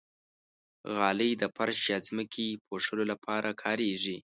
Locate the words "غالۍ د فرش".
0.95-1.79